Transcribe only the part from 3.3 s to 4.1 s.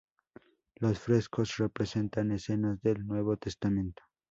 Testamento.